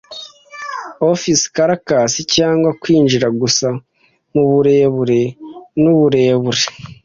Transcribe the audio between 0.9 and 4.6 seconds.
“Offe Caraccas,” cyangwa kwinjira gusa mu